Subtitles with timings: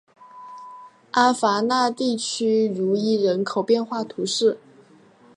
[1.11, 4.57] 阿戈讷地区茹伊人口变化图示